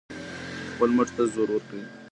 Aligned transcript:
خپل 0.71 0.89
مټ 0.95 1.07
ته 1.15 1.23
زور 1.33 1.49
ورکړئ. 1.51 1.83